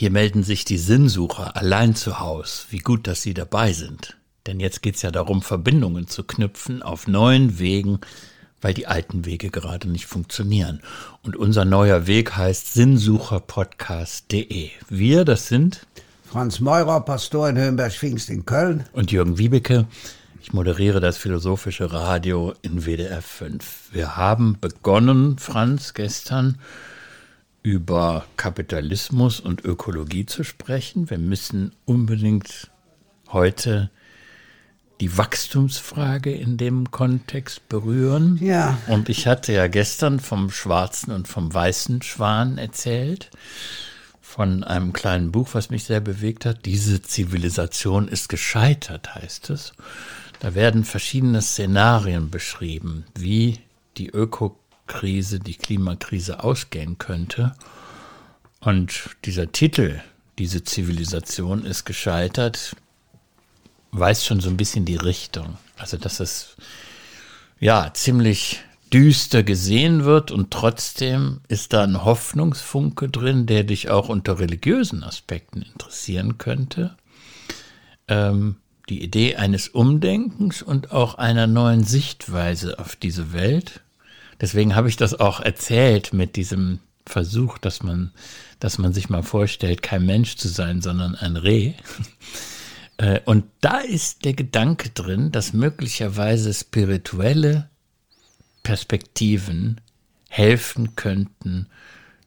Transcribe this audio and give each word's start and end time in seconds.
Hier 0.00 0.12
melden 0.12 0.44
sich 0.44 0.64
die 0.64 0.78
Sinnsucher 0.78 1.56
allein 1.56 1.96
zu 1.96 2.20
Haus. 2.20 2.68
Wie 2.70 2.78
gut, 2.78 3.08
dass 3.08 3.20
Sie 3.22 3.34
dabei 3.34 3.72
sind. 3.72 4.16
Denn 4.46 4.60
jetzt 4.60 4.80
geht's 4.80 5.02
ja 5.02 5.10
darum, 5.10 5.42
Verbindungen 5.42 6.06
zu 6.06 6.22
knüpfen 6.22 6.84
auf 6.84 7.08
neuen 7.08 7.58
Wegen, 7.58 7.98
weil 8.60 8.74
die 8.74 8.86
alten 8.86 9.24
Wege 9.24 9.50
gerade 9.50 9.88
nicht 9.88 10.06
funktionieren. 10.06 10.82
Und 11.24 11.34
unser 11.34 11.64
neuer 11.64 12.06
Weg 12.06 12.36
heißt 12.36 12.74
sinnsucherpodcast.de. 12.74 14.70
Wir, 14.88 15.24
das 15.24 15.48
sind 15.48 15.84
Franz 16.22 16.60
Meurer, 16.60 17.00
Pastor 17.00 17.48
in 17.48 17.58
Höhenberg-Pfingst 17.58 18.30
in 18.30 18.46
Köln. 18.46 18.84
Und 18.92 19.10
Jürgen 19.10 19.36
Wiebeke. 19.36 19.88
Ich 20.40 20.52
moderiere 20.52 21.00
das 21.00 21.16
philosophische 21.16 21.92
Radio 21.92 22.54
in 22.62 22.86
WDR 22.86 23.20
5. 23.20 23.88
Wir 23.90 24.16
haben 24.16 24.58
begonnen, 24.60 25.38
Franz, 25.38 25.92
gestern 25.92 26.56
über 27.62 28.24
Kapitalismus 28.36 29.40
und 29.40 29.64
Ökologie 29.64 30.26
zu 30.26 30.44
sprechen. 30.44 31.10
Wir 31.10 31.18
müssen 31.18 31.72
unbedingt 31.84 32.70
heute 33.28 33.90
die 35.00 35.16
Wachstumsfrage 35.16 36.32
in 36.32 36.56
dem 36.56 36.90
Kontext 36.90 37.68
berühren. 37.68 38.38
Ja. 38.42 38.78
Und 38.88 39.08
ich 39.08 39.26
hatte 39.26 39.52
ja 39.52 39.68
gestern 39.68 40.18
vom 40.18 40.50
schwarzen 40.50 41.12
und 41.12 41.28
vom 41.28 41.52
weißen 41.52 42.02
Schwan 42.02 42.58
erzählt, 42.58 43.30
von 44.20 44.64
einem 44.64 44.92
kleinen 44.92 45.32
Buch, 45.32 45.50
was 45.52 45.70
mich 45.70 45.84
sehr 45.84 46.00
bewegt 46.00 46.44
hat. 46.44 46.66
Diese 46.66 47.00
Zivilisation 47.00 48.08
ist 48.08 48.28
gescheitert, 48.28 49.14
heißt 49.14 49.50
es. 49.50 49.72
Da 50.40 50.54
werden 50.54 50.84
verschiedene 50.84 51.42
Szenarien 51.42 52.30
beschrieben, 52.30 53.04
wie 53.16 53.58
die 53.96 54.12
Ökokrise, 54.88 55.38
die 55.38 55.54
Klimakrise 55.54 56.42
ausgehen 56.42 56.98
könnte. 56.98 57.54
Und 58.60 59.10
dieser 59.24 59.52
Titel, 59.52 60.00
diese 60.38 60.64
Zivilisation 60.64 61.64
ist 61.64 61.84
gescheitert, 61.84 62.74
weiß 63.92 64.24
schon 64.24 64.40
so 64.40 64.48
ein 64.48 64.56
bisschen 64.56 64.84
die 64.84 64.96
Richtung. 64.96 65.58
Also, 65.76 65.96
dass 65.96 66.20
es 66.20 66.56
ja 67.60 67.90
ziemlich 67.94 68.60
düster 68.92 69.42
gesehen 69.42 70.04
wird 70.04 70.30
und 70.30 70.50
trotzdem 70.50 71.40
ist 71.48 71.74
da 71.74 71.84
ein 71.84 72.04
Hoffnungsfunke 72.04 73.10
drin, 73.10 73.44
der 73.46 73.64
dich 73.64 73.90
auch 73.90 74.08
unter 74.08 74.38
religiösen 74.38 75.04
Aspekten 75.04 75.62
interessieren 75.62 76.38
könnte. 76.38 76.96
Ähm, 78.08 78.56
die 78.88 79.02
Idee 79.02 79.36
eines 79.36 79.68
Umdenkens 79.68 80.62
und 80.62 80.92
auch 80.92 81.16
einer 81.16 81.46
neuen 81.46 81.84
Sichtweise 81.84 82.78
auf 82.78 82.96
diese 82.96 83.34
Welt. 83.34 83.82
Deswegen 84.40 84.74
habe 84.74 84.88
ich 84.88 84.96
das 84.96 85.18
auch 85.18 85.40
erzählt 85.40 86.12
mit 86.12 86.36
diesem 86.36 86.80
Versuch, 87.06 87.58
dass 87.58 87.82
man, 87.82 88.12
dass 88.60 88.78
man 88.78 88.92
sich 88.92 89.08
mal 89.08 89.22
vorstellt, 89.22 89.82
kein 89.82 90.06
Mensch 90.06 90.36
zu 90.36 90.48
sein, 90.48 90.80
sondern 90.82 91.14
ein 91.14 91.36
Reh. 91.36 91.74
Äh, 93.00 93.20
und 93.26 93.44
da 93.60 93.78
ist 93.78 94.24
der 94.24 94.32
Gedanke 94.32 94.90
drin, 94.90 95.30
dass 95.30 95.52
möglicherweise 95.52 96.52
spirituelle 96.52 97.70
Perspektiven 98.64 99.80
helfen 100.28 100.96
könnten, 100.96 101.68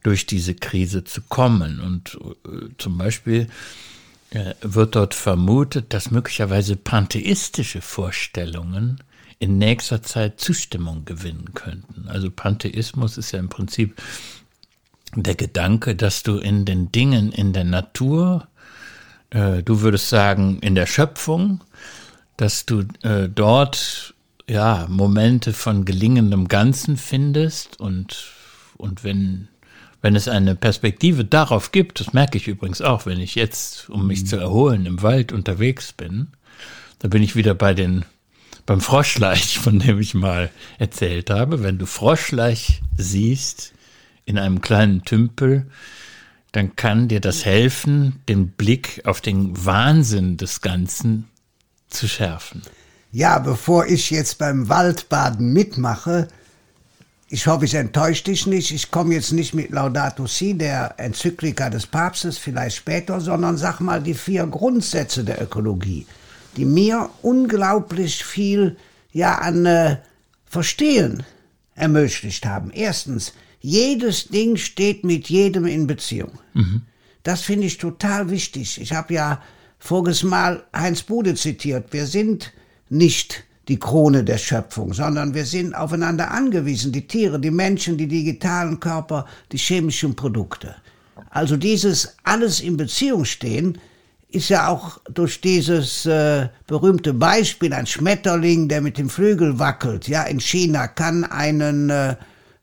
durch 0.03 0.25
diese 0.25 0.55
Krise 0.55 1.03
zu 1.03 1.21
kommen. 1.21 1.79
Und 1.79 2.17
äh, 2.45 2.69
zum 2.77 2.97
Beispiel 2.97 3.47
äh, 4.31 4.53
wird 4.61 4.95
dort 4.95 5.13
vermutet, 5.13 5.93
dass 5.93 6.11
möglicherweise 6.11 6.75
pantheistische 6.75 7.81
Vorstellungen 7.81 9.03
in 9.42 9.58
nächster 9.58 10.02
Zeit 10.03 10.39
Zustimmung 10.39 11.03
gewinnen 11.06 11.53
könnten. 11.53 12.08
Also 12.08 12.30
Pantheismus 12.30 13.17
ist 13.17 13.31
ja 13.31 13.39
im 13.39 13.50
Prinzip 13.50 14.02
der 15.16 15.36
Gedanke, 15.36 15.95
dass 15.95 16.23
du 16.23 16.38
in 16.38 16.64
den 16.64 16.92
Dingen 16.92 17.31
in 17.31 17.52
der 17.52 17.66
Natur 17.66 18.47
äh, 19.31 19.64
du 19.64 19.81
würdest 19.81 20.09
sagen, 20.09 20.59
in 20.59 20.75
der 20.75 20.86
Schöpfung, 20.86 21.62
dass 22.38 22.66
du 22.66 22.84
äh, 23.02 23.28
dort 23.28 24.14
ja 24.47 24.86
Momente 24.89 25.53
von 25.53 25.85
gelingendem 25.85 26.47
Ganzen 26.47 26.97
findest 26.97 27.80
und, 27.80 28.31
und 28.78 29.03
wenn, 29.03 29.47
wenn 30.01 30.16
es 30.16 30.28
eine 30.28 30.56
Perspektive 30.56 31.25
darauf 31.25 31.72
gibt, 31.72 32.00
das 32.00 32.13
merke 32.13 32.38
ich 32.38 32.47
übrigens 32.47 32.81
auch, 32.81 33.06
wenn 33.06 33.19
ich 33.19 33.35
jetzt, 33.35 33.90
um 33.90 34.07
mich 34.07 34.22
mhm. 34.22 34.25
zu 34.28 34.38
erholen, 34.38 34.85
im 34.85 35.01
Wald 35.01 35.31
unterwegs 35.31 35.94
bin, 35.94 36.28
da 37.00 37.07
bin 37.07 37.24
ich 37.24 37.35
wieder 37.35 37.56
bei 37.56 37.74
den 37.74 38.06
beim 38.71 38.79
Froschleich, 38.79 39.59
von 39.59 39.79
dem 39.79 39.99
ich 39.99 40.13
mal 40.13 40.49
erzählt 40.79 41.29
habe. 41.29 41.61
Wenn 41.61 41.77
du 41.77 41.85
Froschleich 41.85 42.81
siehst 42.95 43.73
in 44.23 44.37
einem 44.37 44.61
kleinen 44.61 45.03
Tümpel, 45.03 45.65
dann 46.53 46.77
kann 46.77 47.09
dir 47.09 47.19
das 47.19 47.43
helfen, 47.43 48.21
den 48.29 48.47
Blick 48.47 49.01
auf 49.03 49.19
den 49.19 49.65
Wahnsinn 49.65 50.37
des 50.37 50.61
Ganzen 50.61 51.27
zu 51.89 52.07
schärfen. 52.07 52.61
Ja, 53.11 53.39
bevor 53.39 53.87
ich 53.87 54.09
jetzt 54.09 54.37
beim 54.37 54.69
Waldbaden 54.69 55.51
mitmache, 55.51 56.29
ich 57.27 57.47
hoffe, 57.47 57.65
ich 57.65 57.73
enttäusche 57.73 58.23
dich 58.23 58.47
nicht. 58.47 58.71
Ich 58.71 58.89
komme 58.89 59.15
jetzt 59.15 59.33
nicht 59.33 59.53
mit 59.53 59.71
Laudato 59.71 60.27
Si, 60.27 60.53
der 60.53 60.93
Enzyklika 60.95 61.69
des 61.69 61.88
Papstes, 61.88 62.38
vielleicht 62.38 62.77
später, 62.77 63.19
sondern 63.19 63.57
sag 63.57 63.81
mal 63.81 64.01
die 64.01 64.13
vier 64.13 64.47
Grundsätze 64.47 65.25
der 65.25 65.41
Ökologie, 65.41 66.05
die 66.57 66.66
mir 66.66 67.09
unglaublich 67.22 68.23
viel 68.23 68.78
ja 69.12 69.35
an 69.35 69.66
äh, 69.66 69.97
Verstehen 70.45 71.23
ermöglicht 71.75 72.45
haben. 72.45 72.72
Erstens, 72.72 73.34
jedes 73.62 74.28
Ding 74.28 74.57
steht 74.57 75.03
mit 75.03 75.29
jedem 75.29 75.66
in 75.66 75.88
Beziehung. 75.88 76.39
Mhm. 76.53 76.81
Das 77.23 77.41
finde 77.41 77.67
ich 77.67 77.78
total 77.78 78.29
wichtig. 78.29 78.81
Ich 78.81 78.94
habe 78.94 79.13
ja 79.13 79.41
voriges 79.79 80.23
Mal 80.23 80.63
Heinz 80.75 81.03
Bude 81.03 81.35
zitiert. 81.35 81.94
Wir 81.94 82.07
sind 82.07 82.51
nicht 82.89 83.44
die 83.68 83.79
Krone 83.79 84.23
der 84.23 84.38
Schöpfung, 84.38 84.94
sondern 84.94 85.33
wir 85.33 85.45
sind 85.45 85.75
aufeinander 85.75 86.31
angewiesen. 86.31 86.91
Die 86.91 87.07
Tiere, 87.07 87.39
die 87.39 87.51
Menschen, 87.51 87.97
die 87.97 88.07
digitalen 88.07 88.79
Körper, 88.79 89.28
die 89.51 89.57
chemischen 89.57 90.16
Produkte. 90.16 90.75
Also 91.29 91.56
dieses 91.56 92.18
alles 92.23 92.59
in 92.59 92.75
Beziehung 92.75 93.25
stehen, 93.25 93.78
ist 94.31 94.50
ja 94.50 94.69
auch 94.69 95.00
durch 95.09 95.42
dieses 95.42 96.06
äh, 96.06 96.47
berühmte 96.68 97.14
Beispiel 97.14 97.74
ein 97.74 97.86
Schmetterling, 97.86 98.68
der 98.68 98.81
mit 98.81 98.97
dem 98.97 99.09
Flügel 99.09 99.59
wackelt. 99.59 100.08
Ja, 100.08 100.24
in 100.24 100.40
China 100.40 100.88
kann 100.88 101.24
einen 101.25 101.90
äh, 101.90 102.16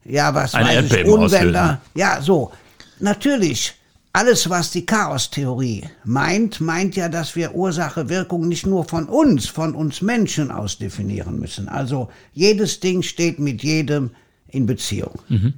ja, 0.08 0.34
was 0.34 0.54
Ein 0.54 0.66
weiß 0.66 0.92
ich, 0.92 1.04
Unwetter. 1.06 1.80
Ja, 1.94 2.20
so. 2.22 2.50
Natürlich, 2.98 3.74
alles, 4.12 4.48
was 4.50 4.70
die 4.70 4.86
Chaostheorie 4.86 5.84
meint, 6.04 6.60
meint 6.60 6.96
ja, 6.96 7.08
dass 7.08 7.36
wir 7.36 7.54
Ursache-Wirkung 7.54 8.48
nicht 8.48 8.66
nur 8.66 8.84
von 8.84 9.04
uns, 9.04 9.46
von 9.46 9.74
uns 9.74 10.00
Menschen 10.00 10.50
aus 10.50 10.78
definieren 10.78 11.38
müssen. 11.38 11.68
Also 11.68 12.08
jedes 12.32 12.80
Ding 12.80 13.02
steht 13.02 13.38
mit 13.38 13.62
jedem 13.62 14.10
in 14.48 14.66
Beziehung. 14.66 15.20
Mhm. 15.28 15.54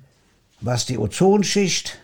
Was 0.60 0.84
die 0.84 0.98
Ozonschicht 0.98 1.98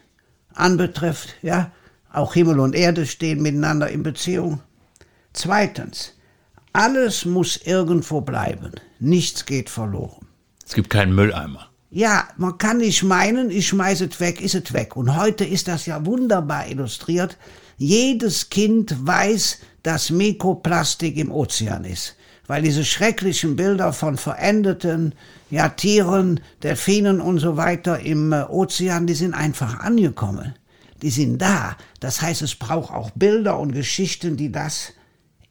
anbetrifft, 0.55 1.35
ja, 1.43 1.73
auch 2.17 2.35
Himmel 2.35 2.61
und 2.61 2.75
Erde 2.75 3.07
stehen 3.07 3.43
miteinander 3.43 3.89
in 3.89 4.03
Beziehung. 4.03 4.61
Zweitens, 5.33 6.15
alles 6.73 7.25
muss 7.25 7.57
irgendwo 7.57 8.21
bleiben. 8.21 8.73
Nichts 8.99 9.47
geht 9.47 9.71
verloren. 9.71 10.27
Es 10.67 10.75
gibt 10.75 10.91
keinen 10.91 11.15
Mülleimer. 11.15 11.69
Ja, 11.91 12.29
man 12.37 12.59
kann 12.59 12.79
nicht 12.79 13.03
meinen, 13.05 13.51
ich 13.51 13.69
schmeiße 13.69 14.07
es 14.07 14.21
weg, 14.21 14.41
ist 14.41 14.55
es 14.55 14.73
weg. 14.73 14.97
Und 14.97 15.17
heute 15.17 15.45
ist 15.45 15.69
das 15.69 15.87
ja 15.87 16.05
wunderbar 16.05 16.69
illustriert. 16.69 17.39
Jedes 17.79 18.51
Kind 18.51 19.07
weiß, 19.07 19.59
dass 19.83 20.11
Mikroplastik 20.11 21.17
im 21.17 21.31
Ozean 21.31 21.85
ist. 21.85 22.17
Weil 22.47 22.63
diese 22.63 22.85
schrecklichen 22.85 23.57
Bilder 23.57 23.93
von 23.93 24.17
verendeten 24.17 25.15
ja, 25.51 25.69
Tieren, 25.69 26.41
Delfinen 26.63 27.21
und 27.21 27.39
so 27.39 27.57
weiter 27.57 28.01
im 28.01 28.33
äh, 28.33 28.43
Ozean, 28.43 29.07
die 29.07 29.15
sind 29.15 29.35
einfach 29.35 29.81
angekommen. 29.81 30.55
Die 31.03 31.11
sind 31.11 31.39
da. 31.39 31.77
Das 32.01 32.23
heißt, 32.23 32.43
es 32.43 32.55
braucht 32.55 32.93
auch 32.93 33.11
Bilder 33.11 33.59
und 33.59 33.73
Geschichten, 33.73 34.37
die 34.37 34.51
das 34.51 34.93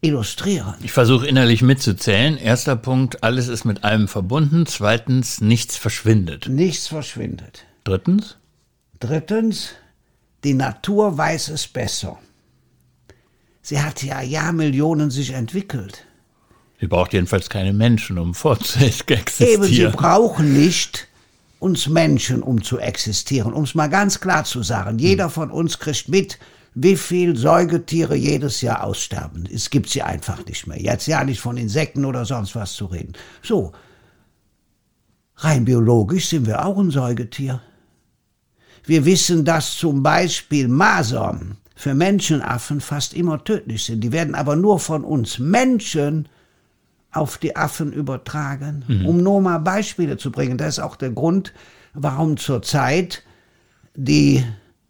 illustrieren. 0.02 0.76
Ich 0.84 0.92
versuche 0.92 1.28
innerlich 1.28 1.62
mitzuzählen. 1.62 2.38
Erster 2.38 2.76
Punkt, 2.76 3.24
alles 3.24 3.48
ist 3.48 3.66
mit 3.66 3.84
allem 3.84 4.08
verbunden. 4.08 4.66
Zweitens, 4.66 5.42
nichts 5.42 5.78
verschwindet. 5.78 6.48
Nichts 6.48 6.88
verschwindet. 6.88 7.66
Drittens? 7.84 8.38
Drittens, 9.00 9.72
die 10.44 10.54
Natur 10.54 11.18
weiß 11.18 11.50
es 11.50 11.68
besser. 11.68 12.18
Sie 13.62 13.82
hat 13.82 14.04
ja 14.04 14.22
Jahrmillionen 14.22 15.10
sich 15.10 15.32
entwickelt. 15.32 16.06
Sie 16.80 16.88
braucht 16.88 17.14
jedenfalls 17.14 17.50
keine 17.50 17.74
Menschen, 17.74 18.18
um 18.18 18.34
fortzuexistieren. 18.36 19.64
Eben, 19.64 19.64
sie 19.64 19.88
brauchen 19.88 20.54
nicht 20.54 21.08
uns 21.60 21.88
Menschen, 21.88 22.44
um 22.44 22.64
zu 22.64 22.78
existieren. 22.80 23.54
Um 23.54 23.64
es 23.64 23.76
mal 23.76 23.88
ganz 23.88 24.20
klar 24.20 24.44
zu 24.44 24.64
sagen, 24.64 25.00
jeder 25.00 25.30
von 25.30 25.52
uns 25.52 25.80
kriegt 25.80 26.10
mit, 26.10 26.40
wie 26.76 26.98
viel 26.98 27.38
Säugetiere 27.38 28.16
jedes 28.16 28.62
Jahr 28.62 28.84
aussterben. 28.84 29.48
Es 29.52 29.70
gibt 29.70 29.90
sie 29.90 30.02
einfach 30.02 30.46
nicht 30.46 30.68
mehr. 30.68 30.80
Jetzt 30.80 31.08
ja 31.08 31.24
nicht 31.24 31.40
von 31.40 31.58
Insekten 31.58 32.04
oder 32.04 32.26
sonst 32.26 32.56
was 32.56 32.74
zu 32.74 32.86
reden. 32.86 33.14
So. 33.42 33.72
Rein 35.38 35.66
biologisch 35.66 36.28
sind 36.28 36.48
wir 36.48 36.66
auch 36.66 36.78
ein 36.78 36.92
Säugetier. 36.92 37.62
Wir 38.84 39.06
wissen, 39.06 39.46
dass 39.46 39.76
zum 39.76 40.04
Beispiel 40.04 40.68
Masern 40.68 41.58
für 41.76 41.94
Menschenaffen 41.94 42.82
fast 42.82 43.14
immer 43.14 43.44
tödlich 43.44 43.86
sind. 43.86 44.02
Die 44.02 44.12
werden 44.12 44.36
aber 44.36 44.56
nur 44.56 44.80
von 44.80 45.04
uns 45.04 45.40
Menschen 45.40 46.30
auf 47.16 47.38
die 47.38 47.56
Affen 47.56 47.94
übertragen. 47.94 48.84
Mhm. 48.88 49.06
Um 49.06 49.18
nur 49.24 49.42
mal 49.42 49.60
Beispiele 49.60 50.18
zu 50.18 50.32
bringen, 50.32 50.58
das 50.58 50.78
ist 50.78 50.84
auch 50.84 50.96
der 50.96 51.12
Grund, 51.12 51.54
warum 51.94 52.38
zurzeit 52.38 53.24
die 53.96 54.44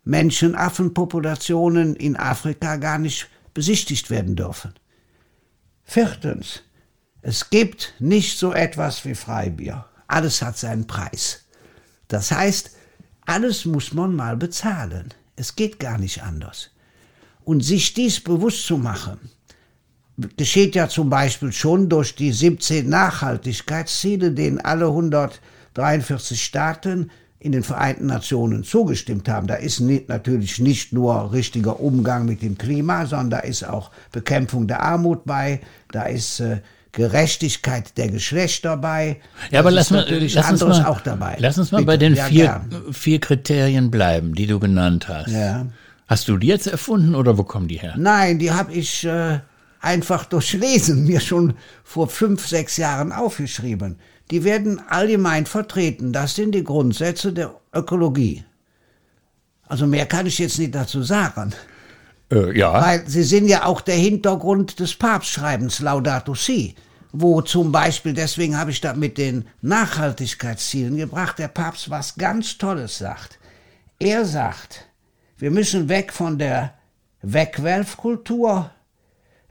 Menschenaffenpopulationen 0.03 1.95
in 1.95 2.15
Afrika 2.15 2.77
gar 2.77 2.97
nicht 2.97 3.27
besichtigt 3.53 4.09
werden 4.09 4.35
dürfen. 4.35 4.73
Viertens, 5.83 6.63
es 7.21 7.49
gibt 7.49 7.93
nicht 7.99 8.37
so 8.37 8.53
etwas 8.53 9.05
wie 9.05 9.15
Freibier. 9.15 9.85
Alles 10.07 10.41
hat 10.41 10.57
seinen 10.57 10.87
Preis. 10.87 11.45
Das 12.07 12.31
heißt, 12.31 12.71
alles 13.25 13.65
muss 13.65 13.93
man 13.93 14.15
mal 14.15 14.37
bezahlen. 14.37 15.13
Es 15.35 15.55
geht 15.55 15.79
gar 15.79 15.97
nicht 15.97 16.23
anders. 16.23 16.69
Und 17.43 17.61
sich 17.61 17.93
dies 17.93 18.19
bewusst 18.19 18.65
zu 18.65 18.77
machen, 18.77 19.31
geschieht 20.37 20.75
ja 20.75 20.87
zum 20.87 21.09
Beispiel 21.09 21.51
schon 21.51 21.89
durch 21.89 22.15
die 22.15 22.31
17 22.31 22.87
Nachhaltigkeitsziele, 22.87 24.31
denen 24.31 24.59
alle 24.59 24.85
143 24.85 26.41
Staaten 26.41 27.11
in 27.39 27.51
den 27.51 27.63
Vereinten 27.63 28.07
Nationen 28.07 28.63
zugestimmt 28.63 29.29
haben. 29.29 29.45
Da 29.45 29.55
ist 29.55 29.79
nicht, 29.79 30.09
natürlich 30.09 30.59
nicht 30.59 30.93
nur 30.93 31.31
richtiger 31.31 31.79
Umgang 31.79 32.25
mit 32.25 32.41
dem 32.41 32.57
Klima, 32.57 33.05
sondern 33.05 33.29
da 33.29 33.39
ist 33.39 33.63
auch 33.63 33.91
Bekämpfung 34.11 34.67
der 34.67 34.81
Armut 34.81 35.25
bei, 35.25 35.61
da 35.91 36.03
ist 36.03 36.39
äh, 36.39 36.61
Gerechtigkeit 36.91 37.97
der 37.97 38.07
Geschlechter 38.07 38.77
bei. 38.77 39.17
Ja, 39.51 39.59
aber 39.59 39.69
lass, 39.69 39.91
mal, 39.91 40.05
lass 40.09 40.51
uns 40.51 40.61
mal, 40.61 40.85
auch 40.85 41.01
dabei. 41.01 41.35
Lass 41.39 41.57
uns 41.59 41.71
mal 41.71 41.79
Bitte. 41.79 41.87
bei 41.87 41.97
den 41.97 42.15
ja, 42.15 42.25
vier, 42.25 42.61
vier 42.91 43.19
Kriterien 43.19 43.91
bleiben, 43.91 44.33
die 44.33 44.47
du 44.47 44.59
genannt 44.59 45.09
hast. 45.09 45.31
Ja. 45.31 45.67
Hast 46.07 46.27
du 46.27 46.37
die 46.37 46.47
jetzt 46.47 46.67
erfunden 46.67 47.13
oder 47.13 47.37
wo 47.37 47.43
kommen 47.43 47.67
die 47.67 47.77
her? 47.77 47.95
Nein, 47.97 48.39
die 48.39 48.51
habe 48.51 48.71
ich 48.73 49.03
äh, 49.03 49.39
einfach 49.85 50.25
durchlesen, 50.25 51.05
mir 51.05 51.19
schon 51.19 51.53
vor 51.83 52.07
fünf, 52.07 52.47
sechs 52.47 52.77
Jahren 52.77 53.11
aufgeschrieben. 53.11 53.99
Die 54.31 54.43
werden 54.43 54.81
allgemein 54.89 55.45
vertreten. 55.45 56.11
Das 56.11 56.35
sind 56.35 56.53
die 56.53 56.63
Grundsätze 56.63 57.31
der 57.31 57.55
Ökologie. 57.73 58.43
Also 59.67 59.85
mehr 59.85 60.07
kann 60.07 60.25
ich 60.25 60.39
jetzt 60.39 60.59
nicht 60.59 60.73
dazu 60.73 61.03
sagen. 61.03 61.53
Äh, 62.31 62.57
ja. 62.57 62.73
Weil 62.73 63.07
sie 63.07 63.23
sind 63.23 63.47
ja 63.47 63.65
auch 63.65 63.81
der 63.81 63.95
Hintergrund 63.95 64.79
des 64.79 64.95
Papstschreibens 64.95 65.79
Laudato 65.79 66.33
Si, 66.33 66.75
wo 67.11 67.41
zum 67.41 67.71
Beispiel, 67.71 68.13
deswegen 68.13 68.57
habe 68.57 68.71
ich 68.71 68.81
da 68.81 68.93
mit 68.93 69.17
den 69.19 69.45
Nachhaltigkeitszielen 69.61 70.97
gebracht, 70.97 71.37
der 71.37 71.47
Papst 71.47 71.91
was 71.91 72.15
ganz 72.15 72.57
Tolles 72.57 72.97
sagt. 72.97 73.37
Er 73.99 74.25
sagt, 74.25 74.87
wir 75.37 75.51
müssen 75.51 75.87
weg 75.87 76.11
von 76.11 76.39
der 76.39 76.73
Wegwerfkultur 77.21 78.71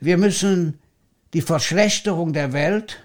wir 0.00 0.18
müssen 0.18 0.78
die 1.32 1.40
Verschlechterung 1.40 2.32
der 2.32 2.52
Welt 2.52 3.00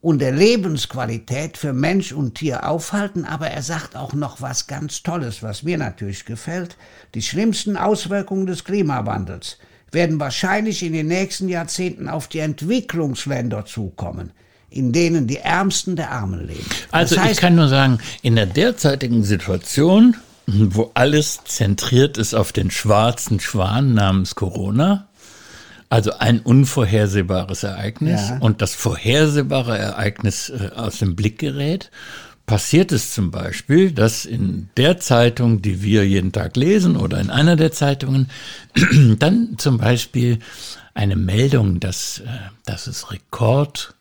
und 0.00 0.20
der 0.20 0.32
Lebensqualität 0.32 1.58
für 1.58 1.72
Mensch 1.72 2.12
und 2.12 2.36
Tier 2.36 2.68
aufhalten, 2.68 3.24
aber 3.24 3.48
er 3.48 3.62
sagt 3.62 3.96
auch 3.96 4.12
noch 4.12 4.40
was 4.40 4.66
ganz 4.66 5.02
Tolles, 5.02 5.42
was 5.42 5.64
mir 5.64 5.76
natürlich 5.76 6.24
gefällt. 6.24 6.76
Die 7.14 7.22
schlimmsten 7.22 7.76
Auswirkungen 7.76 8.46
des 8.46 8.64
Klimawandels 8.64 9.58
werden 9.90 10.20
wahrscheinlich 10.20 10.82
in 10.84 10.92
den 10.92 11.08
nächsten 11.08 11.48
Jahrzehnten 11.48 12.08
auf 12.08 12.28
die 12.28 12.40
Entwicklungsländer 12.40 13.64
zukommen 13.64 14.32
in 14.70 14.92
denen 14.92 15.26
die 15.26 15.38
Ärmsten 15.38 15.96
der 15.96 16.10
Armen 16.10 16.46
leben. 16.46 16.66
Also 16.90 17.14
das 17.14 17.24
heißt, 17.24 17.34
ich 17.34 17.40
kann 17.40 17.54
nur 17.54 17.68
sagen, 17.68 17.98
in 18.22 18.36
der 18.36 18.46
derzeitigen 18.46 19.24
Situation, 19.24 20.16
wo 20.46 20.90
alles 20.94 21.40
zentriert 21.44 22.18
ist 22.18 22.34
auf 22.34 22.52
den 22.52 22.70
schwarzen 22.70 23.40
Schwan 23.40 23.94
namens 23.94 24.34
Corona, 24.34 25.07
also 25.88 26.12
ein 26.18 26.40
unvorhersehbares 26.40 27.62
Ereignis 27.62 28.28
ja. 28.28 28.38
und 28.38 28.60
das 28.60 28.74
vorhersehbare 28.74 29.78
Ereignis 29.78 30.50
äh, 30.50 30.70
aus 30.74 30.98
dem 30.98 31.16
Blick 31.16 31.38
gerät. 31.38 31.90
Passiert 32.46 32.92
es 32.92 33.12
zum 33.12 33.30
Beispiel, 33.30 33.92
dass 33.92 34.24
in 34.24 34.70
der 34.78 34.98
Zeitung, 34.98 35.60
die 35.60 35.82
wir 35.82 36.06
jeden 36.06 36.32
Tag 36.32 36.56
lesen 36.56 36.96
oder 36.96 37.20
in 37.20 37.28
einer 37.28 37.56
der 37.56 37.72
Zeitungen, 37.72 38.30
dann 39.18 39.56
zum 39.58 39.78
Beispiel 39.78 40.38
eine 40.94 41.16
Meldung, 41.16 41.80
dass, 41.80 42.20
äh, 42.20 42.26
dass 42.64 42.86
es 42.86 43.10
Rekord 43.10 43.94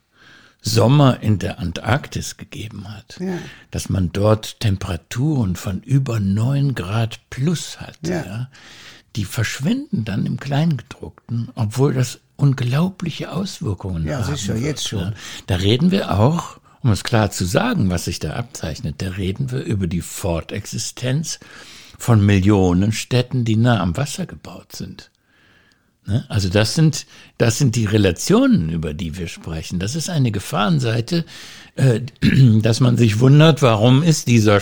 Sommer 0.61 1.19
in 1.21 1.39
der 1.39 1.59
Antarktis 1.59 2.35
gegeben 2.35 2.93
hat, 2.93 3.17
ja. 3.19 3.37
dass 3.71 3.89
man 3.89 4.11
dort 4.11 4.59
Temperaturen 4.59 5.55
von 5.55 5.81
über 5.81 6.19
neun 6.19 6.75
Grad 6.75 7.19
plus 7.29 7.79
hat. 7.79 7.97
Ja. 8.05 8.25
ja 8.25 8.49
die 9.17 9.25
verschwinden 9.25 10.05
dann 10.05 10.25
im 10.25 10.39
Kleingedruckten, 10.39 11.49
obwohl 11.55 11.93
das 11.93 12.19
unglaubliche 12.35 13.31
Auswirkungen 13.31 14.05
ja, 14.05 14.19
haben. 14.19 14.29
Ja, 14.29 14.37
sicher, 14.37 14.55
jetzt 14.55 14.87
schon. 14.87 15.13
Da 15.47 15.55
reden 15.55 15.91
wir 15.91 16.19
auch, 16.19 16.59
um 16.83 16.91
es 16.91 17.03
klar 17.03 17.31
zu 17.31 17.43
sagen, 17.45 17.89
was 17.89 18.05
sich 18.05 18.19
da 18.19 18.33
abzeichnet, 18.33 19.01
da 19.01 19.09
reden 19.09 19.51
wir 19.51 19.63
über 19.63 19.87
die 19.87 20.01
Fortexistenz 20.01 21.39
von 21.97 22.23
Millionen 22.23 22.91
Städten, 22.91 23.43
die 23.43 23.55
nah 23.55 23.81
am 23.81 23.97
Wasser 23.97 24.27
gebaut 24.27 24.75
sind. 24.75 25.09
Ne? 26.07 26.25
Also 26.29 26.49
das 26.49 26.73
sind, 26.73 27.05
das 27.37 27.57
sind 27.57 27.75
die 27.75 27.85
Relationen, 27.85 28.69
über 28.69 28.93
die 28.93 29.17
wir 29.17 29.27
sprechen. 29.27 29.77
Das 29.77 29.93
ist 29.93 30.09
eine 30.09 30.31
Gefahrenseite, 30.31 31.25
äh, 31.75 32.01
dass 32.61 32.79
man 32.79 32.97
sich 32.97 33.19
wundert, 33.19 33.61
warum 33.61 34.01
ist 34.01 34.27
dieser, 34.27 34.61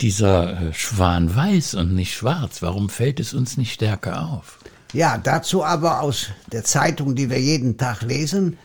dieser 0.00 0.68
äh, 0.68 0.72
Schwan 0.72 1.34
weiß 1.34 1.74
und 1.74 1.94
nicht 1.94 2.14
schwarz? 2.14 2.62
Warum 2.62 2.88
fällt 2.88 3.20
es 3.20 3.34
uns 3.34 3.56
nicht 3.56 3.72
stärker 3.72 4.28
auf? 4.28 4.58
Ja, 4.92 5.18
dazu 5.18 5.64
aber 5.64 6.00
aus 6.00 6.28
der 6.50 6.64
Zeitung, 6.64 7.14
die 7.14 7.30
wir 7.30 7.40
jeden 7.40 7.76
Tag 7.76 8.02
lesen, 8.02 8.56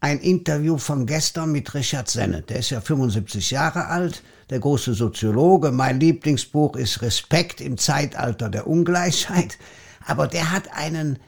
ein 0.00 0.20
Interview 0.20 0.78
von 0.78 1.06
gestern 1.06 1.50
mit 1.50 1.74
Richard 1.74 2.08
Sennett. 2.08 2.50
Der 2.50 2.60
ist 2.60 2.70
ja 2.70 2.80
75 2.80 3.50
Jahre 3.50 3.86
alt, 3.86 4.22
der 4.48 4.60
große 4.60 4.94
Soziologe. 4.94 5.72
Mein 5.72 5.98
Lieblingsbuch 5.98 6.76
ist 6.76 7.02
Respekt 7.02 7.60
im 7.60 7.78
Zeitalter 7.78 8.48
der 8.48 8.68
Ungleichheit. 8.68 9.58
Aber 10.06 10.28
der 10.28 10.52
hat 10.52 10.72
einen 10.72 11.18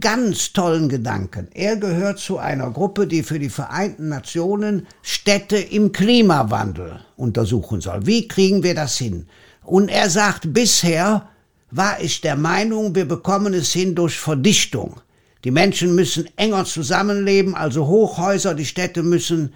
ganz 0.00 0.52
tollen 0.52 0.88
Gedanken. 0.88 1.48
Er 1.52 1.76
gehört 1.76 2.18
zu 2.18 2.38
einer 2.38 2.70
Gruppe, 2.70 3.06
die 3.06 3.22
für 3.22 3.38
die 3.38 3.48
Vereinten 3.48 4.08
Nationen 4.08 4.86
Städte 5.02 5.56
im 5.56 5.92
Klimawandel 5.92 7.00
untersuchen 7.16 7.80
soll. 7.80 8.06
Wie 8.06 8.28
kriegen 8.28 8.62
wir 8.62 8.74
das 8.74 8.96
hin? 8.96 9.26
Und 9.64 9.88
er 9.88 10.10
sagt, 10.10 10.52
bisher 10.52 11.28
war 11.70 12.00
ich 12.00 12.20
der 12.20 12.36
Meinung, 12.36 12.94
wir 12.94 13.06
bekommen 13.06 13.54
es 13.54 13.72
hin 13.72 13.94
durch 13.94 14.18
Verdichtung. 14.18 15.00
Die 15.44 15.50
Menschen 15.50 15.94
müssen 15.94 16.28
enger 16.36 16.64
zusammenleben, 16.64 17.54
also 17.54 17.86
Hochhäuser, 17.86 18.54
die 18.54 18.66
Städte 18.66 19.02
müssen 19.02 19.54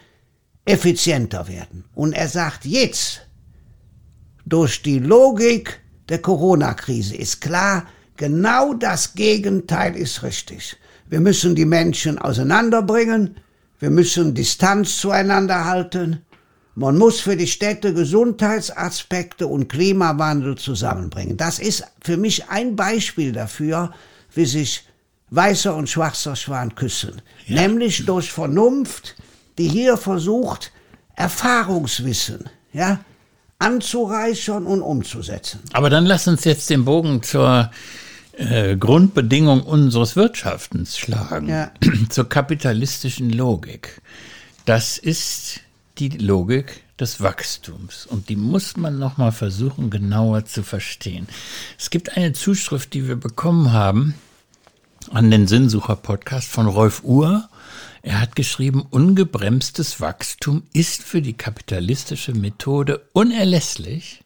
effizienter 0.64 1.47
werden. 1.47 1.85
Und 1.95 2.12
er 2.14 2.28
sagt 2.28 2.64
jetzt, 2.64 3.23
durch 4.47 4.83
die 4.83 4.99
Logik 4.99 5.81
der 6.09 6.21
Corona-Krise 6.21 7.16
ist 7.16 7.40
klar, 7.40 7.87
Genau 8.16 8.75
das 8.75 9.14
Gegenteil 9.14 9.97
ist 9.97 10.23
richtig. 10.23 10.76
Wir 11.09 11.21
müssen 11.21 11.54
die 11.54 11.64
Menschen 11.64 12.18
auseinanderbringen, 12.18 13.37
wir 13.78 13.90
müssen 13.90 14.35
Distanz 14.35 14.99
zueinander 14.99 15.64
halten, 15.64 16.25
man 16.76 16.99
muss 16.99 17.21
für 17.21 17.37
die 17.37 17.47
Städte 17.47 17.94
Gesundheitsaspekte 17.94 19.47
und 19.47 19.68
Klimawandel 19.68 20.56
zusammenbringen. 20.56 21.37
Das 21.37 21.61
ist 21.61 21.85
für 22.02 22.16
mich 22.16 22.49
ein 22.49 22.75
Beispiel 22.75 23.30
dafür, 23.30 23.92
wie 24.35 24.47
sich 24.47 24.85
weißer 25.30 25.75
und 25.75 25.88
schwarzer 25.88 26.35
Schwan 26.35 26.75
küssen. 26.75 27.23
Ja. 27.47 27.62
Nämlich 27.62 28.06
durch 28.06 28.33
Vernunft, 28.33 29.14
die 29.56 29.68
hier 29.68 29.97
versucht, 29.97 30.73
Erfahrungswissen, 31.14 32.49
ja, 32.73 32.99
anzureichern 33.61 34.66
und 34.66 34.83
umzusetzen. 34.83 35.61
Aber 35.73 35.90
dann 35.90 36.06
lass 36.06 36.26
uns 36.26 36.44
jetzt 36.44 36.71
den 36.71 36.85
Bogen 36.85 37.23
zur 37.23 37.71
äh, 38.37 38.76
Grundbedingung 38.76 39.62
unseres 39.62 40.17
Wirtschaftens 40.17 40.99
schlagen, 40.99 41.49
ja. 41.49 41.71
zur 42.09 42.29
kapitalistischen 42.29 43.31
Logik. 43.31 44.00
Das 44.64 44.99
ist 44.99 45.61
die 45.99 46.09
Logik 46.09 46.83
des 46.99 47.21
Wachstums 47.21 48.07
und 48.07 48.29
die 48.29 48.37
muss 48.37 48.76
man 48.76 48.99
noch 48.99 49.17
mal 49.17 49.33
versuchen 49.33 49.91
genauer 49.91 50.45
zu 50.45 50.62
verstehen. 50.62 51.26
Es 51.79 51.91
gibt 51.91 52.17
eine 52.17 52.33
Zuschrift, 52.33 52.95
die 52.95 53.09
wir 53.09 53.17
bekommen 53.17 53.73
haben 53.73 54.14
an 55.11 55.31
den 55.31 55.47
Sinnsucher 55.47 55.97
Podcast 55.97 56.49
von 56.49 56.67
Rolf 56.67 57.03
Uhr. 57.05 57.49
Er 58.03 58.21
hat 58.21 58.37
geschrieben, 58.37 58.87
ungebremstes 58.91 60.00
Wachstum 60.00 60.64
ist 60.73 61.03
für 61.03 61.23
die 61.23 61.35
kapitalistische 61.35 62.33
Methode 62.33 63.07
unerlässlich 63.12 64.24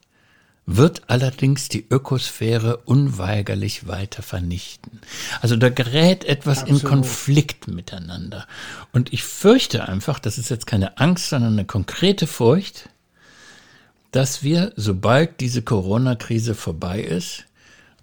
wird 0.71 1.05
allerdings 1.07 1.71
die 1.71 1.87
Ökosphäre 1.89 2.77
unweigerlich 2.85 3.89
weiter 3.89 4.23
vernichten. 4.23 5.01
Also 5.41 5.57
da 5.57 5.71
gerät 5.71 6.25
etwas 6.25 6.59
Absolut. 6.59 6.83
in 6.83 6.89
Konflikt 6.89 7.69
miteinander. 7.69 8.47
Und 8.93 9.15
ich 9.15 9.23
fürchte 9.25 9.89
einfach, 9.89 10.19
das 10.19 10.37
ist 10.37 10.51
jetzt 10.51 10.67
keine 10.67 10.99
Angst, 10.99 11.31
sondern 11.31 11.55
eine 11.55 11.65
konkrete 11.65 12.27
Furcht, 12.27 12.91
dass 14.11 14.43
wir, 14.43 14.75
sobald 14.77 15.41
diese 15.41 15.63
Corona-Krise 15.63 16.55
vorbei 16.55 17.01
ist, 17.01 17.45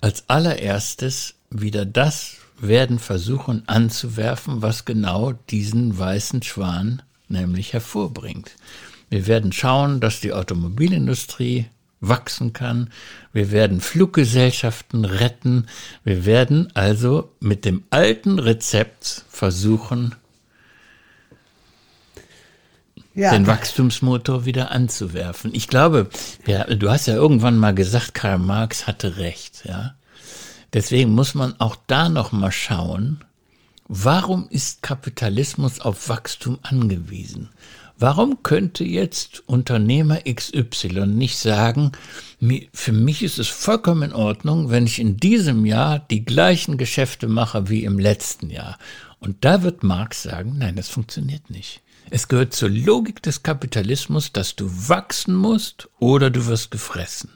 als 0.02 0.28
allererstes 0.28 1.36
wieder 1.52 1.86
das 1.86 2.38
werden 2.60 2.98
versuchen 2.98 3.62
anzuwerfen, 3.68 4.64
was 4.64 4.86
genau 4.86 5.34
diesen 5.52 6.00
weißen 6.00 6.42
Schwan 6.42 7.04
nämlich 7.28 7.74
hervorbringt. 7.74 8.56
Wir 9.12 9.28
werden 9.28 9.52
schauen, 9.52 10.00
dass 10.00 10.20
die 10.20 10.34
Automobilindustrie 10.34 11.68
wachsen 12.08 12.54
kann. 12.54 12.90
Wir 13.34 13.52
werden 13.52 13.82
Fluggesellschaften 13.82 15.06
retten. 15.06 15.68
Wir 16.04 16.26
werden 16.26 16.70
also 16.74 17.32
mit 17.40 17.66
dem 17.66 17.84
alten 17.90 18.40
Rezept 18.40 19.26
versuchen, 19.30 20.16
ja. 23.16 23.32
den 23.32 23.48
Wachstumsmotor 23.48 24.46
wieder 24.46 24.72
anzuwerfen. 24.72 25.52
Ich 25.54 25.68
glaube, 25.68 26.10
ja, 26.46 26.66
du 26.66 26.90
hast 26.90 27.08
ja 27.08 27.16
irgendwann 27.16 27.58
mal 27.58 27.74
gesagt, 27.74 28.14
Karl 28.14 28.38
Marx 28.38 28.88
hatte 28.88 29.18
recht, 29.18 29.64
ja. 29.66 29.96
Deswegen 30.74 31.12
muss 31.12 31.36
man 31.36 31.60
auch 31.60 31.78
da 31.88 32.10
noch 32.10 32.34
mal 32.34 32.52
schauen, 32.52 33.24
warum 33.88 34.48
ist 34.50 34.82
Kapitalismus 34.82 35.80
auf 35.80 36.10
Wachstum 36.10 36.60
angewiesen? 36.64 37.50
Warum 37.98 38.44
könnte 38.44 38.84
jetzt 38.84 39.44
Unternehmer 39.48 40.20
XY 40.22 41.08
nicht 41.08 41.38
sagen, 41.38 41.94
für 42.74 42.92
mich 42.92 43.24
ist 43.24 43.40
es 43.40 43.48
vollkommen 43.48 44.04
in 44.04 44.14
Ordnung, 44.14 44.70
wenn 44.70 44.86
ich 44.86 45.00
in 45.00 45.16
diesem 45.18 45.66
Jahr 45.66 46.00
die 46.00 46.26
gleichen 46.26 46.78
Geschäfte 46.78 47.28
mache 47.28 47.70
wie 47.70 47.86
im 47.86 47.98
letzten 47.98 48.50
Jahr? 48.50 48.78
Und 49.20 49.46
da 49.46 49.64
wird 49.64 49.84
Marx 49.84 50.24
sagen, 50.24 50.58
nein, 50.58 50.76
das 50.76 50.90
funktioniert 50.90 51.50
nicht. 51.50 51.82
Es 52.10 52.28
gehört 52.28 52.54
zur 52.54 52.70
Logik 52.70 53.24
des 53.24 53.44
Kapitalismus, 53.44 54.32
dass 54.32 54.56
du 54.56 54.70
wachsen 54.90 55.34
musst 55.34 55.90
oder 55.98 56.30
du 56.30 56.46
wirst 56.48 56.72
gefressen. 56.72 57.30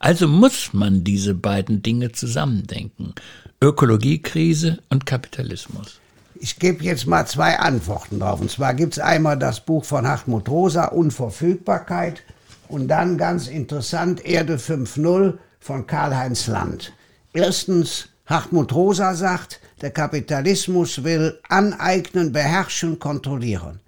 Also 0.00 0.26
muss 0.26 0.72
man 0.72 1.04
diese 1.04 1.32
beiden 1.32 1.82
Dinge 1.82 2.10
zusammendenken. 2.10 3.14
Ökologiekrise 3.62 4.78
und 4.90 5.06
Kapitalismus. 5.06 6.00
Ich 6.44 6.58
gebe 6.58 6.82
jetzt 6.82 7.06
mal 7.06 7.24
zwei 7.24 7.60
Antworten 7.60 8.18
drauf. 8.18 8.40
Und 8.40 8.50
zwar 8.50 8.74
gibt 8.74 8.94
es 8.94 8.98
einmal 8.98 9.38
das 9.38 9.60
Buch 9.60 9.84
von 9.84 10.08
Hartmut 10.08 10.48
Rosa, 10.48 10.86
Unverfügbarkeit, 10.86 12.24
und 12.66 12.88
dann 12.88 13.16
ganz 13.16 13.46
interessant 13.46 14.24
Erde 14.24 14.56
5.0 14.56 15.38
von 15.60 15.86
Karl-Heinz 15.86 16.48
Land. 16.48 16.94
Erstens, 17.32 18.08
Hartmut 18.26 18.74
Rosa 18.74 19.14
sagt, 19.14 19.60
der 19.82 19.92
Kapitalismus 19.92 21.04
will 21.04 21.38
aneignen, 21.48 22.32
beherrschen, 22.32 22.98
kontrollieren. 22.98 23.78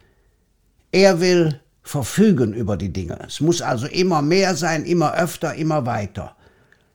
Er 0.93 1.19
will 1.19 1.61
verfügen 1.83 2.55
über 2.55 2.77
die 2.77 2.93
Dinge. 2.93 3.19
Es 3.27 3.41
muss 3.41 3.63
also 3.63 3.89
immer 3.89 4.23
mehr 4.23 4.55
sein, 4.55 4.85
immer 4.85 5.15
öfter, 5.15 5.57
immer 5.57 5.87
weiter. 5.87 6.37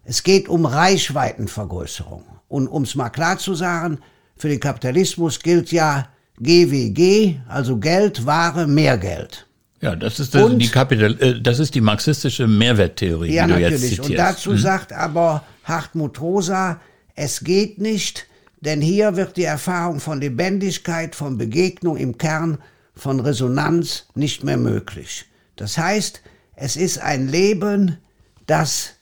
Es 0.05 0.23
geht 0.23 0.47
um 0.47 0.65
Reichweitenvergrößerung. 0.65 2.23
Und 2.47 2.69
um 2.69 2.83
es 2.83 2.95
mal 2.95 3.09
klar 3.09 3.37
zu 3.37 3.55
sagen, 3.55 3.99
für 4.39 4.49
den 4.49 4.59
Kapitalismus 4.59 5.39
gilt 5.39 5.71
ja 5.71 6.07
GWG, 6.39 7.35
also 7.47 7.77
Geld, 7.77 8.25
Ware, 8.25 8.65
mehr 8.65 8.97
Geld. 8.97 9.45
Ja, 9.81 9.95
das 9.95 10.19
ist, 10.19 10.33
das, 10.33 10.43
und, 10.43 10.59
die, 10.59 10.67
Kapital, 10.67 11.21
äh, 11.21 11.41
das 11.41 11.59
ist 11.59 11.75
die 11.75 11.81
marxistische 11.81 12.47
Mehrwerttheorie, 12.47 13.33
ja, 13.33 13.45
die 13.45 13.53
du 13.53 13.59
natürlich. 13.59 13.81
jetzt 13.81 13.89
zitierst. 13.91 14.09
Und 14.09 14.17
dazu 14.17 14.51
hm. 14.51 14.57
sagt 14.57 14.93
aber 14.93 15.43
Hartmut 15.63 16.19
Rosa, 16.19 16.79
es 17.15 17.43
geht 17.43 17.79
nicht, 17.79 18.25
denn 18.61 18.81
hier 18.81 19.15
wird 19.15 19.37
die 19.37 19.43
Erfahrung 19.43 19.99
von 19.99 20.19
Lebendigkeit, 20.19 21.15
von 21.15 21.37
Begegnung 21.37 21.97
im 21.97 22.17
Kern 22.17 22.57
von 22.95 23.19
Resonanz 23.19 24.07
nicht 24.15 24.43
mehr 24.43 24.57
möglich. 24.57 25.25
Das 25.55 25.77
heißt, 25.77 26.21
es 26.55 26.75
ist 26.75 26.99
ein 26.99 27.27
Leben, 27.27 27.97
das 28.47 28.95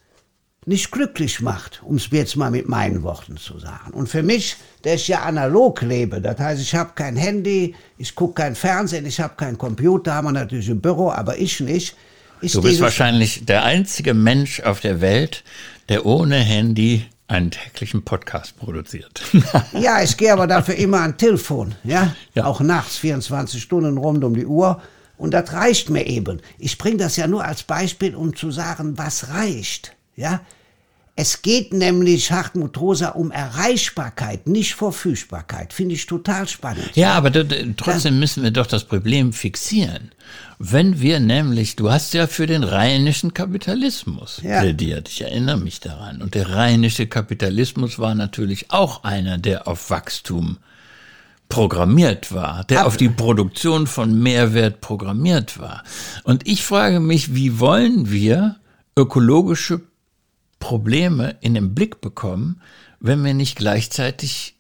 nicht 0.67 0.91
glücklich 0.91 1.41
macht, 1.41 1.81
um 1.81 1.95
es 1.95 2.09
jetzt 2.11 2.35
mal 2.35 2.51
mit 2.51 2.67
meinen 2.67 3.01
Worten 3.01 3.37
zu 3.37 3.57
sagen. 3.57 3.93
Und 3.93 4.09
für 4.09 4.21
mich, 4.21 4.57
der 4.87 4.95
ich 4.95 5.09
ja 5.09 5.23
analog 5.23 5.81
lebe, 5.81 6.21
das 6.21 6.39
heißt, 6.39 6.61
ich 6.61 6.73
habe 6.73 6.91
kein 6.95 7.17
Handy, 7.17 7.75
ich 7.97 8.15
gucke 8.15 8.35
kein 8.35 8.55
Fernsehen, 8.55 9.05
ich 9.05 9.19
habe 9.19 9.33
keinen 9.35 9.57
Computer, 9.57 10.13
haben 10.13 10.27
wir 10.27 10.31
natürlich 10.31 10.69
im 10.69 10.79
Büro, 10.79 11.11
aber 11.11 11.37
ich 11.37 11.59
nicht. 11.59 11.97
du 12.41 12.61
bist 12.61 12.79
wahrscheinlich 12.79 13.45
der 13.45 13.65
einzige 13.65 14.13
Mensch 14.13 14.61
auf 14.61 14.79
der 14.79 15.01
Welt, 15.01 15.43
der 15.89 16.05
ohne 16.05 16.37
Handy 16.37 17.05
einen 17.27 17.51
täglichen 17.51 18.05
Podcast 18.05 18.57
produziert. 18.57 19.23
ja, 19.73 20.01
ich 20.01 20.15
gehe 20.15 20.31
aber 20.31 20.47
dafür 20.47 20.75
immer 20.75 21.01
an 21.01 21.17
Telefon, 21.17 21.75
ja? 21.83 22.15
ja, 22.33 22.45
auch 22.45 22.61
nachts 22.61 22.95
24 22.95 23.61
Stunden 23.61 23.97
rund 23.97 24.23
um 24.23 24.35
die 24.35 24.45
Uhr. 24.45 24.81
Und 25.17 25.33
das 25.33 25.51
reicht 25.51 25.89
mir 25.89 26.07
eben. 26.07 26.41
Ich 26.59 26.77
bringe 26.77 26.95
das 26.95 27.17
ja 27.17 27.27
nur 27.27 27.43
als 27.43 27.63
Beispiel, 27.63 28.15
um 28.15 28.33
zu 28.37 28.51
sagen, 28.51 28.97
was 28.97 29.27
reicht. 29.27 29.97
Ja, 30.15 30.39
es 31.19 31.41
geht 31.41 31.73
nämlich 31.73 32.31
Hartmut 32.31 32.79
Rosa 32.79 33.09
um 33.09 33.31
Erreichbarkeit, 33.31 34.45
nicht 34.45 34.75
Verfügbarkeit. 34.75 35.73
Finde 35.73 35.95
ich 35.95 36.05
total 36.05 36.47
spannend. 36.47 36.91
Ja, 36.93 37.13
aber 37.13 37.31
trotzdem 37.75 38.19
müssen 38.19 38.43
wir 38.43 38.51
doch 38.51 38.67
das 38.67 38.83
Problem 38.83 39.33
fixieren. 39.33 40.11
Wenn 40.59 41.01
wir 41.01 41.19
nämlich, 41.19 41.75
du 41.75 41.89
hast 41.89 42.13
ja 42.13 42.27
für 42.27 42.45
den 42.45 42.63
rheinischen 42.63 43.33
Kapitalismus 43.33 44.41
ja. 44.43 44.61
plädiert, 44.61 45.09
ich 45.09 45.21
erinnere 45.21 45.57
mich 45.57 45.79
daran. 45.79 46.21
Und 46.21 46.35
der 46.35 46.51
rheinische 46.51 47.07
Kapitalismus 47.07 47.97
war 47.97 48.13
natürlich 48.13 48.69
auch 48.69 49.03
einer, 49.03 49.39
der 49.39 49.67
auf 49.67 49.89
Wachstum 49.89 50.57
programmiert 51.49 52.31
war, 52.31 52.63
der 52.65 52.81
Ab 52.81 52.87
auf 52.87 52.97
die 52.97 53.09
Produktion 53.09 53.87
von 53.87 54.19
Mehrwert 54.21 54.81
programmiert 54.81 55.57
war. 55.57 55.83
Und 56.23 56.47
ich 56.47 56.63
frage 56.63 56.99
mich, 56.99 57.33
wie 57.33 57.59
wollen 57.59 58.11
wir 58.11 58.57
ökologische 58.95 59.81
Probleme 60.59 61.35
in 61.41 61.53
den 61.53 61.75
Blick 61.75 62.01
bekommen, 62.01 62.61
wenn 62.99 63.23
wir 63.23 63.33
nicht 63.33 63.57
gleichzeitig 63.57 64.55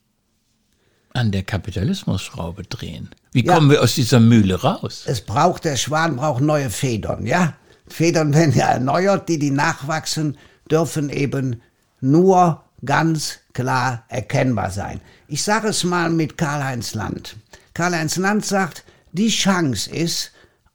an 1.13 1.31
der 1.31 1.43
Kapitalismusschraube 1.43 2.63
drehen. 2.63 3.09
Wie 3.31 3.45
ja. 3.45 3.53
kommen 3.53 3.69
wir 3.69 3.81
aus 3.81 3.95
dieser 3.95 4.19
Mühle 4.19 4.61
raus? 4.61 5.03
Es 5.07 5.21
braucht, 5.21 5.65
der 5.65 5.75
Schwan 5.75 6.15
braucht 6.15 6.41
neue 6.41 6.69
Federn, 6.69 7.25
ja? 7.25 7.53
Federn 7.87 8.33
werden 8.33 8.53
ja 8.53 8.67
erneuert, 8.67 9.29
die, 9.29 9.39
die 9.39 9.51
nachwachsen, 9.51 10.37
dürfen 10.69 11.09
eben 11.09 11.61
nur 12.01 12.63
ganz 12.85 13.39
klar 13.53 14.03
erkennbar 14.09 14.71
sein. 14.71 15.01
Ich 15.27 15.43
sage 15.43 15.69
es 15.69 15.83
mal 15.83 16.09
mit 16.09 16.37
Karl-Heinz 16.37 16.93
Land. 16.93 17.37
Karl-Heinz 17.73 18.17
Land 18.17 18.45
sagt, 18.45 18.83
die 19.13 19.29
Chance 19.29 19.89
ist, 19.89 20.31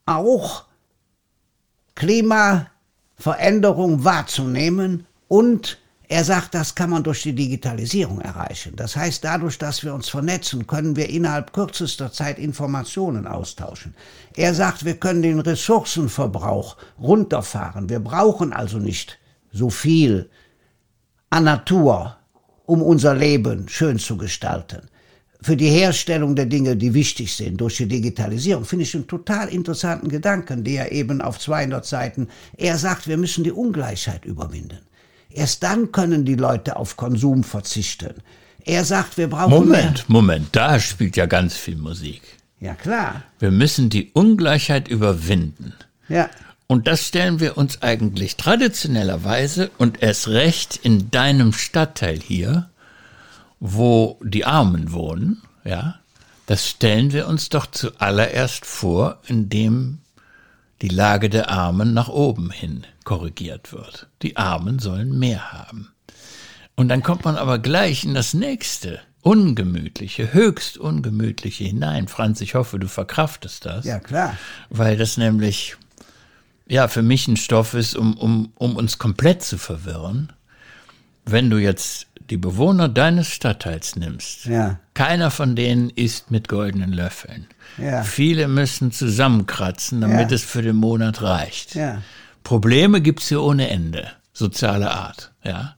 auch 0.06 0.64
Klimaveränderung 1.94 4.04
wahrzunehmen 4.04 5.06
und 5.32 5.78
er 6.08 6.24
sagt, 6.24 6.54
das 6.54 6.74
kann 6.74 6.90
man 6.90 7.04
durch 7.04 7.22
die 7.22 7.34
Digitalisierung 7.34 8.20
erreichen. 8.20 8.76
Das 8.76 8.96
heißt, 8.96 9.24
dadurch, 9.24 9.56
dass 9.56 9.82
wir 9.82 9.94
uns 9.94 10.10
vernetzen, 10.10 10.66
können 10.66 10.94
wir 10.94 11.08
innerhalb 11.08 11.54
kürzester 11.54 12.12
Zeit 12.12 12.38
Informationen 12.38 13.26
austauschen. 13.26 13.94
Er 14.36 14.52
sagt, 14.52 14.84
wir 14.84 14.96
können 14.96 15.22
den 15.22 15.40
Ressourcenverbrauch 15.40 16.76
runterfahren. 17.00 17.88
Wir 17.88 18.00
brauchen 18.00 18.52
also 18.52 18.76
nicht 18.76 19.18
so 19.50 19.70
viel 19.70 20.28
an 21.30 21.44
Natur, 21.44 22.18
um 22.66 22.82
unser 22.82 23.14
Leben 23.14 23.70
schön 23.70 23.98
zu 23.98 24.18
gestalten. 24.18 24.82
Für 25.40 25.56
die 25.56 25.70
Herstellung 25.70 26.36
der 26.36 26.44
Dinge, 26.44 26.76
die 26.76 26.92
wichtig 26.92 27.34
sind, 27.34 27.58
durch 27.58 27.78
die 27.78 27.88
Digitalisierung, 27.88 28.66
finde 28.66 28.82
ich 28.82 28.94
einen 28.94 29.06
total 29.06 29.48
interessanten 29.48 30.10
Gedanken, 30.10 30.62
der 30.62 30.92
eben 30.92 31.22
auf 31.22 31.38
200 31.38 31.86
Seiten, 31.86 32.28
er 32.58 32.76
sagt, 32.76 33.08
wir 33.08 33.16
müssen 33.16 33.44
die 33.44 33.50
Ungleichheit 33.50 34.26
überwinden. 34.26 34.80
Erst 35.34 35.62
dann 35.62 35.92
können 35.92 36.24
die 36.24 36.34
Leute 36.34 36.76
auf 36.76 36.96
Konsum 36.96 37.44
verzichten. 37.44 38.14
Er 38.64 38.84
sagt, 38.84 39.16
wir 39.16 39.28
brauchen. 39.28 39.50
Moment, 39.50 39.72
mehr. 39.72 40.04
Moment, 40.08 40.48
da 40.52 40.78
spielt 40.78 41.16
ja 41.16 41.26
ganz 41.26 41.56
viel 41.56 41.76
Musik. 41.76 42.22
Ja, 42.60 42.74
klar. 42.74 43.22
Wir 43.38 43.50
müssen 43.50 43.90
die 43.90 44.10
Ungleichheit 44.12 44.88
überwinden. 44.88 45.74
Ja. 46.08 46.30
Und 46.68 46.86
das 46.86 47.06
stellen 47.06 47.40
wir 47.40 47.58
uns 47.58 47.82
eigentlich 47.82 48.36
traditionellerweise 48.36 49.70
und 49.78 50.02
erst 50.02 50.28
recht 50.28 50.78
in 50.82 51.10
deinem 51.10 51.52
Stadtteil 51.52 52.18
hier, 52.18 52.70
wo 53.58 54.18
die 54.22 54.44
Armen 54.44 54.92
wohnen, 54.92 55.42
ja, 55.64 55.96
das 56.46 56.68
stellen 56.68 57.12
wir 57.12 57.28
uns 57.28 57.48
doch 57.48 57.66
zuallererst 57.66 58.64
vor, 58.66 59.18
indem 59.26 59.98
die 60.82 60.88
Lage 60.88 61.30
der 61.30 61.50
Armen 61.50 61.94
nach 61.94 62.08
oben 62.08 62.50
hin 62.50 62.84
korrigiert 63.04 63.72
wird. 63.72 64.08
Die 64.22 64.36
Armen 64.36 64.78
sollen 64.78 65.18
mehr 65.18 65.52
haben. 65.52 65.92
Und 66.74 66.88
dann 66.88 67.02
kommt 67.02 67.24
man 67.24 67.36
aber 67.36 67.58
gleich 67.58 68.04
in 68.04 68.14
das 68.14 68.34
nächste, 68.34 69.00
ungemütliche, 69.20 70.32
höchst 70.32 70.78
ungemütliche 70.78 71.64
hinein. 71.64 72.08
Franz, 72.08 72.40
ich 72.40 72.54
hoffe, 72.54 72.78
du 72.78 72.88
verkraftest 72.88 73.66
das. 73.66 73.84
Ja, 73.84 74.00
klar. 74.00 74.36
Weil 74.68 74.96
das 74.96 75.16
nämlich, 75.16 75.76
ja, 76.66 76.88
für 76.88 77.02
mich 77.02 77.28
ein 77.28 77.36
Stoff 77.36 77.74
ist, 77.74 77.94
um, 77.94 78.16
um, 78.16 78.52
um 78.56 78.76
uns 78.76 78.98
komplett 78.98 79.42
zu 79.42 79.58
verwirren. 79.58 80.32
Wenn 81.24 81.50
du 81.50 81.58
jetzt 81.58 82.08
die 82.30 82.36
Bewohner 82.36 82.88
deines 82.88 83.28
Stadtteils 83.28 83.94
nimmst, 83.96 84.46
ja. 84.46 84.80
keiner 84.94 85.30
von 85.30 85.54
denen 85.54 85.90
isst 85.90 86.30
mit 86.30 86.48
goldenen 86.48 86.92
Löffeln. 86.92 87.46
Ja. 87.78 88.02
Viele 88.02 88.48
müssen 88.48 88.90
zusammenkratzen, 88.90 90.00
damit 90.00 90.30
ja. 90.30 90.34
es 90.34 90.42
für 90.42 90.62
den 90.62 90.76
Monat 90.76 91.22
reicht. 91.22 91.74
Probleme 92.42 93.00
gibt's 93.00 93.28
hier 93.28 93.42
ohne 93.42 93.68
Ende, 93.68 94.10
soziale 94.32 94.90
Art, 94.90 95.32
ja. 95.44 95.76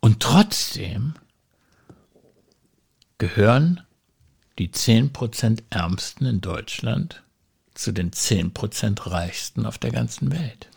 Und 0.00 0.20
trotzdem 0.20 1.14
gehören 3.18 3.80
die 4.58 4.68
10% 4.68 5.62
Ärmsten 5.70 6.26
in 6.26 6.40
Deutschland 6.40 7.22
zu 7.74 7.92
den 7.92 8.10
10% 8.10 9.10
Reichsten 9.10 9.64
auf 9.64 9.78
der 9.78 9.92
ganzen 9.92 10.32
Welt. 10.32 10.68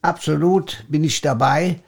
Absolut 0.00 0.84
bin 0.88 1.04
ich 1.04 1.20
dabei. 1.20 1.80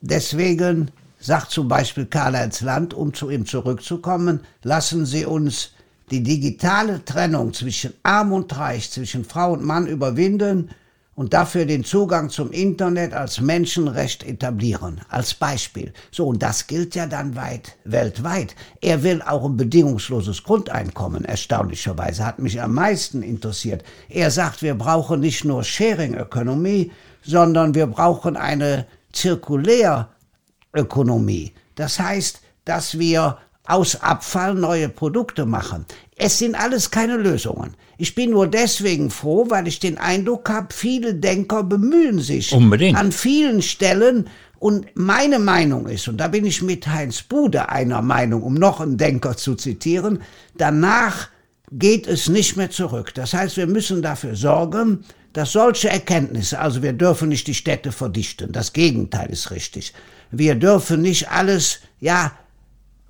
Deswegen 0.00 0.90
sagt 1.18 1.50
zum 1.50 1.68
Beispiel 1.68 2.06
Karl-Heinz 2.06 2.60
Land, 2.60 2.94
um 2.94 3.14
zu 3.14 3.30
ihm 3.30 3.46
zurückzukommen, 3.46 4.40
lassen 4.62 5.06
Sie 5.06 5.24
uns 5.24 5.70
die 6.10 6.22
digitale 6.22 7.04
Trennung 7.04 7.54
zwischen 7.54 7.94
Arm 8.02 8.32
und 8.32 8.56
Reich, 8.56 8.90
zwischen 8.90 9.24
Frau 9.24 9.52
und 9.52 9.64
Mann 9.64 9.86
überwinden 9.86 10.70
und 11.14 11.32
dafür 11.32 11.64
den 11.64 11.84
Zugang 11.84 12.28
zum 12.30 12.50
Internet 12.50 13.14
als 13.14 13.40
Menschenrecht 13.40 14.24
etablieren, 14.24 15.00
als 15.08 15.34
Beispiel. 15.34 15.92
So, 16.10 16.26
und 16.26 16.42
das 16.42 16.66
gilt 16.66 16.94
ja 16.94 17.06
dann 17.06 17.36
weit, 17.36 17.76
weltweit. 17.84 18.54
Er 18.80 19.02
will 19.02 19.20
auch 19.22 19.44
ein 19.44 19.56
bedingungsloses 19.56 20.42
Grundeinkommen, 20.42 21.24
erstaunlicherweise, 21.24 22.26
hat 22.26 22.40
mich 22.40 22.60
am 22.60 22.74
meisten 22.74 23.22
interessiert. 23.22 23.84
Er 24.08 24.30
sagt, 24.30 24.62
wir 24.62 24.74
brauchen 24.74 25.20
nicht 25.20 25.44
nur 25.44 25.62
Sharing-Ökonomie, 25.62 26.90
sondern 27.22 27.74
wir 27.74 27.86
brauchen 27.86 28.36
eine 28.36 28.86
Zirkulärökonomie. 29.12 31.52
Das 31.76 32.00
heißt, 32.00 32.40
dass 32.64 32.98
wir 32.98 33.38
aus 33.66 34.02
Abfall 34.02 34.54
neue 34.54 34.88
Produkte 34.88 35.46
machen. 35.46 35.86
Es 36.16 36.38
sind 36.38 36.54
alles 36.54 36.90
keine 36.90 37.16
Lösungen. 37.16 37.74
Ich 37.96 38.14
bin 38.14 38.30
nur 38.30 38.46
deswegen 38.46 39.10
froh, 39.10 39.46
weil 39.48 39.66
ich 39.66 39.78
den 39.78 39.98
Eindruck 39.98 40.48
habe, 40.50 40.68
viele 40.72 41.14
Denker 41.14 41.62
bemühen 41.62 42.18
sich 42.18 42.52
Unbedingt. 42.52 42.98
an 42.98 43.12
vielen 43.12 43.62
Stellen. 43.62 44.28
Und 44.58 44.86
meine 44.94 45.38
Meinung 45.38 45.86
ist, 45.86 46.08
und 46.08 46.18
da 46.18 46.28
bin 46.28 46.44
ich 46.44 46.62
mit 46.62 46.86
Heinz 46.86 47.22
Bude 47.22 47.68
einer 47.68 48.02
Meinung, 48.02 48.42
um 48.42 48.54
noch 48.54 48.80
einen 48.80 48.96
Denker 48.96 49.36
zu 49.36 49.54
zitieren, 49.54 50.22
danach 50.56 51.28
geht 51.70 52.06
es 52.06 52.28
nicht 52.28 52.56
mehr 52.56 52.70
zurück. 52.70 53.12
Das 53.14 53.34
heißt, 53.34 53.56
wir 53.56 53.66
müssen 53.66 54.02
dafür 54.02 54.36
sorgen, 54.36 55.04
dass 55.32 55.52
solche 55.52 55.88
Erkenntnisse, 55.88 56.58
also 56.60 56.82
wir 56.82 56.92
dürfen 56.92 57.28
nicht 57.28 57.46
die 57.46 57.54
Städte 57.54 57.92
verdichten, 57.92 58.52
das 58.52 58.72
Gegenteil 58.72 59.30
ist 59.30 59.50
richtig. 59.50 59.92
Wir 60.30 60.54
dürfen 60.54 61.02
nicht 61.02 61.30
alles, 61.30 61.80
ja, 62.00 62.32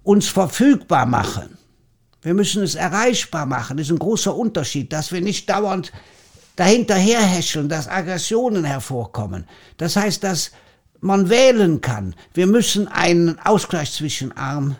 uns 0.04 0.28
verfügbar 0.28 1.06
machen. 1.06 1.58
Wir 2.22 2.34
müssen 2.34 2.62
es 2.62 2.74
erreichbar 2.74 3.46
machen. 3.46 3.76
Das 3.76 3.86
ist 3.86 3.92
ein 3.92 3.98
großer 3.98 4.34
Unterschied, 4.34 4.92
dass 4.92 5.12
wir 5.12 5.20
nicht 5.20 5.50
dauernd 5.50 5.92
dahinterherhäscheln, 6.56 7.68
dass 7.68 7.88
Aggressionen 7.88 8.64
hervorkommen. 8.64 9.46
Das 9.76 9.96
heißt, 9.96 10.22
dass 10.22 10.52
man 11.00 11.28
wählen 11.28 11.80
kann. 11.80 12.14
Wir 12.32 12.46
müssen 12.46 12.86
einen 12.86 13.38
Ausgleich 13.40 13.92
zwischen 13.92 14.32
arm 14.36 14.76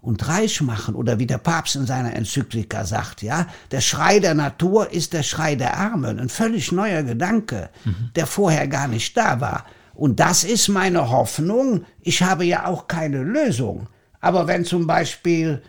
und 0.00 0.26
reich 0.28 0.60
machen 0.60 0.94
oder 0.94 1.18
wie 1.18 1.26
der 1.26 1.38
Papst 1.38 1.76
in 1.76 1.86
seiner 1.86 2.14
Enzyklika 2.14 2.84
sagt, 2.84 3.22
ja, 3.22 3.46
der 3.70 3.80
Schrei 3.80 4.20
der 4.20 4.34
Natur 4.34 4.92
ist 4.92 5.12
der 5.12 5.22
Schrei 5.22 5.56
der 5.56 5.76
Armen, 5.76 6.20
ein 6.20 6.28
völlig 6.28 6.72
neuer 6.72 7.02
Gedanke, 7.02 7.70
mhm. 7.84 8.10
der 8.14 8.26
vorher 8.26 8.68
gar 8.68 8.86
nicht 8.86 9.16
da 9.16 9.40
war. 9.40 9.64
Und 9.94 10.20
das 10.20 10.44
ist 10.44 10.68
meine 10.68 11.10
Hoffnung. 11.10 11.84
Ich 12.00 12.22
habe 12.22 12.44
ja 12.44 12.66
auch 12.66 12.88
keine 12.88 13.22
Lösung. 13.22 13.88
Aber 14.24 14.46
wenn 14.46 14.64
zum 14.64 14.86
Beispiel 14.86 15.60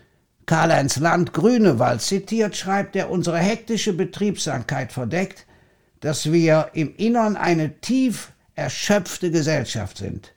Karl-Heinz 0.46 0.96
Land 0.96 1.34
Grünewald 1.34 2.02
zitiert, 2.02 2.56
schreibt 2.56 2.96
er, 2.96 3.10
unsere 3.10 3.38
hektische 3.38 3.92
Betriebsamkeit 3.92 4.94
verdeckt, 4.94 5.46
dass 6.00 6.32
wir 6.32 6.70
im 6.72 6.96
Innern 6.96 7.36
eine 7.36 7.82
tief 7.82 8.32
erschöpfte 8.54 9.30
Gesellschaft 9.30 9.98
sind. 9.98 10.32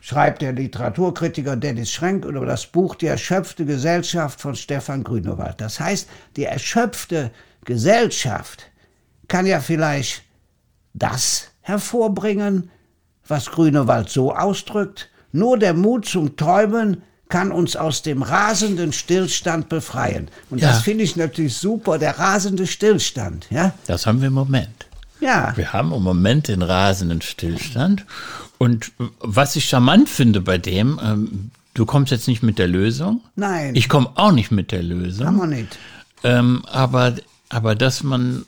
Schreibt 0.00 0.42
der 0.42 0.54
Literaturkritiker 0.54 1.54
Dennis 1.54 1.92
Schrenk 1.92 2.24
über 2.24 2.46
das 2.46 2.66
Buch 2.66 2.96
Die 2.96 3.06
erschöpfte 3.06 3.64
Gesellschaft 3.64 4.40
von 4.40 4.56
Stefan 4.56 5.04
Grünewald. 5.04 5.60
Das 5.60 5.78
heißt, 5.78 6.08
die 6.34 6.46
erschöpfte 6.46 7.30
Gesellschaft 7.64 8.72
kann 9.28 9.46
ja 9.46 9.60
vielleicht 9.60 10.24
das 10.94 11.52
hervorbringen, 11.60 12.72
was 13.24 13.52
Grünewald 13.52 14.08
so 14.08 14.34
ausdrückt, 14.34 15.10
nur 15.30 15.56
der 15.56 15.74
Mut 15.74 16.06
zum 16.06 16.36
Träumen 16.36 17.04
kann 17.28 17.50
uns 17.50 17.76
aus 17.76 18.02
dem 18.02 18.22
rasenden 18.22 18.92
Stillstand 18.92 19.68
befreien. 19.68 20.28
Und 20.50 20.60
ja. 20.60 20.68
das 20.68 20.82
finde 20.82 21.04
ich 21.04 21.16
natürlich 21.16 21.56
super, 21.56 21.98
der 21.98 22.18
rasende 22.18 22.66
Stillstand, 22.66 23.46
ja? 23.50 23.74
Das 23.86 24.06
haben 24.06 24.20
wir 24.20 24.28
im 24.28 24.34
Moment. 24.34 24.86
Ja. 25.20 25.52
Wir 25.56 25.72
haben 25.72 25.92
im 25.92 26.02
Moment 26.02 26.48
den 26.48 26.62
rasenden 26.62 27.22
Stillstand. 27.22 28.04
Und 28.58 28.92
was 29.18 29.56
ich 29.56 29.68
charmant 29.68 30.08
finde 30.08 30.40
bei 30.40 30.58
dem, 30.58 31.00
ähm, 31.02 31.50
du 31.74 31.84
kommst 31.84 32.12
jetzt 32.12 32.28
nicht 32.28 32.42
mit 32.42 32.58
der 32.58 32.68
Lösung. 32.68 33.22
Nein. 33.34 33.74
Ich 33.74 33.88
komme 33.88 34.10
auch 34.14 34.32
nicht 34.32 34.50
mit 34.50 34.72
der 34.72 34.82
Lösung. 34.82 35.26
Kann 35.26 35.36
man 35.36 35.50
nicht. 35.50 35.78
Ähm, 36.22 36.62
aber, 36.66 37.16
aber 37.48 37.74
dass 37.74 38.02
man, 38.02 38.44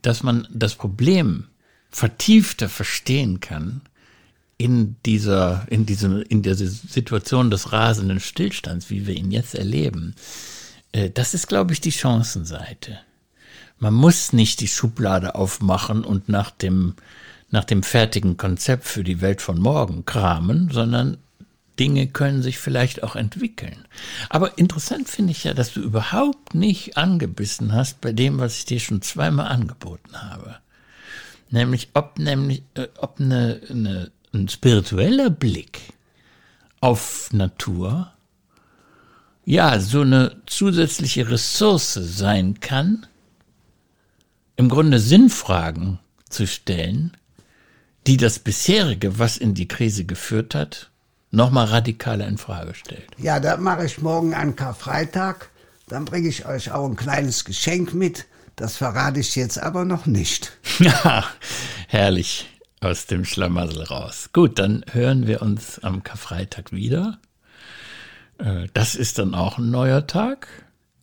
dass 0.00 0.22
man 0.22 0.46
das 0.52 0.74
Problem 0.74 1.44
vertiefter 1.90 2.68
verstehen 2.68 3.40
kann, 3.40 3.80
in 4.58 4.96
dieser, 5.06 5.66
in 5.70 5.86
diesem, 5.86 6.20
in 6.22 6.42
dieser 6.42 6.66
Situation 6.66 7.50
des 7.50 7.72
rasenden 7.72 8.20
Stillstands, 8.20 8.90
wie 8.90 9.06
wir 9.06 9.14
ihn 9.14 9.30
jetzt 9.30 9.54
erleben, 9.54 10.16
äh, 10.92 11.10
das 11.10 11.32
ist, 11.32 11.46
glaube 11.46 11.72
ich, 11.72 11.80
die 11.80 11.92
Chancenseite. 11.92 12.98
Man 13.78 13.94
muss 13.94 14.32
nicht 14.32 14.60
die 14.60 14.68
Schublade 14.68 15.36
aufmachen 15.36 16.04
und 16.04 16.28
nach 16.28 16.50
dem, 16.50 16.94
nach 17.50 17.64
dem 17.64 17.84
fertigen 17.84 18.36
Konzept 18.36 18.84
für 18.84 19.04
die 19.04 19.20
Welt 19.20 19.40
von 19.40 19.60
morgen 19.60 20.04
kramen, 20.04 20.70
sondern 20.72 21.18
Dinge 21.78 22.08
können 22.08 22.42
sich 22.42 22.58
vielleicht 22.58 23.04
auch 23.04 23.14
entwickeln. 23.14 23.86
Aber 24.28 24.58
interessant 24.58 25.08
finde 25.08 25.30
ich 25.30 25.44
ja, 25.44 25.54
dass 25.54 25.72
du 25.72 25.80
überhaupt 25.80 26.56
nicht 26.56 26.96
angebissen 26.96 27.72
hast 27.72 28.00
bei 28.00 28.12
dem, 28.12 28.40
was 28.40 28.58
ich 28.58 28.64
dir 28.64 28.80
schon 28.80 29.02
zweimal 29.02 29.46
angeboten 29.46 30.20
habe. 30.20 30.56
Nämlich, 31.50 31.90
ob 31.94 32.18
nämlich, 32.18 32.62
äh, 32.74 32.88
ob 32.98 33.20
eine, 33.20 33.60
eine 33.70 34.10
ein 34.32 34.48
spiritueller 34.48 35.30
Blick 35.30 35.80
auf 36.80 37.30
Natur 37.32 38.12
ja 39.44 39.80
so 39.80 40.02
eine 40.02 40.36
zusätzliche 40.46 41.30
Ressource 41.30 41.94
sein 41.94 42.60
kann, 42.60 43.06
im 44.56 44.68
Grunde 44.68 44.98
Sinnfragen 44.98 45.98
zu 46.28 46.46
stellen, 46.46 47.16
die 48.06 48.16
das 48.16 48.38
bisherige, 48.38 49.18
was 49.18 49.38
in 49.38 49.54
die 49.54 49.68
Krise 49.68 50.04
geführt 50.04 50.54
hat, 50.54 50.90
nochmal 51.30 51.66
radikaler 51.66 52.26
in 52.26 52.38
Frage 52.38 52.74
stellt. 52.74 53.08
Ja, 53.16 53.40
da 53.40 53.56
mache 53.56 53.86
ich 53.86 54.00
morgen 54.00 54.34
an 54.34 54.56
Karfreitag. 54.56 55.50
Dann 55.88 56.04
bringe 56.04 56.28
ich 56.28 56.44
euch 56.44 56.70
auch 56.70 56.86
ein 56.86 56.96
kleines 56.96 57.44
Geschenk 57.44 57.94
mit. 57.94 58.26
Das 58.56 58.76
verrate 58.76 59.20
ich 59.20 59.36
jetzt 59.36 59.58
aber 59.58 59.84
noch 59.84 60.06
nicht. 60.06 60.52
Ja, 60.80 61.24
herrlich 61.88 62.46
aus 62.80 63.06
dem 63.06 63.24
Schlamassel 63.24 63.82
raus. 63.82 64.30
Gut, 64.32 64.58
dann 64.58 64.84
hören 64.92 65.26
wir 65.26 65.42
uns 65.42 65.78
am 65.80 66.02
Karfreitag 66.02 66.72
wieder. 66.72 67.18
Äh, 68.38 68.68
das 68.74 68.94
ist 68.94 69.18
dann 69.18 69.34
auch 69.34 69.58
ein 69.58 69.70
neuer 69.70 70.06
Tag. 70.06 70.48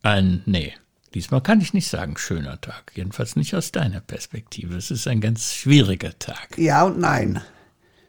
Ein, 0.02 0.42
nee, 0.46 0.74
diesmal 1.14 1.42
kann 1.42 1.62
ich 1.62 1.74
nicht 1.74 1.88
sagen, 1.88 2.18
schöner 2.18 2.60
Tag. 2.62 2.92
Jedenfalls 2.96 3.36
nicht 3.36 3.56
aus 3.56 3.72
deiner 3.72 4.00
Perspektive. 4.00 4.76
Es 4.76 4.92
ist 4.92 5.08
ein 5.08 5.22
ganz 5.22 5.54
schwieriger 5.54 6.18
Tag. 6.20 6.58
Ja 6.58 6.84
und 6.84 7.00
nein. 7.00 7.42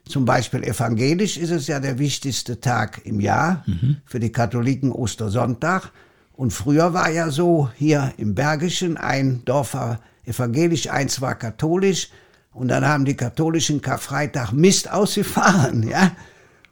Zum 0.09 0.25
Beispiel 0.25 0.63
evangelisch 0.63 1.37
ist 1.37 1.51
es 1.51 1.67
ja 1.67 1.81
der 1.81 1.99
wichtigste 1.99 2.61
Tag 2.61 3.01
im 3.05 3.19
Jahr. 3.21 3.65
Mhm. 3.67 3.97
Für 4.05 4.21
die 4.21 4.31
Katholiken 4.31 4.93
Ostersonntag. 4.93 5.91
Und 6.33 6.53
früher 6.53 6.93
war 6.93 7.11
ja 7.11 7.31
so, 7.31 7.71
hier 7.77 8.13
im 8.19 8.35
Bergischen, 8.35 8.97
ein 8.99 9.45
Dorf 9.45 9.75
war 9.75 10.01
evangelisch, 10.25 10.91
eins 10.91 11.21
war 11.21 11.35
katholisch. 11.35 12.11
Und 12.57 12.69
dann 12.69 12.87
haben 12.87 13.05
die 13.05 13.17
katholischen 13.17 13.83
Karfreitag 13.83 14.51
Mist 14.53 14.91
ausgefahren, 14.91 15.87
ja. 15.87 16.13